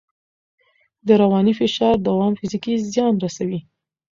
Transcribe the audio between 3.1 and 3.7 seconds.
رسوي.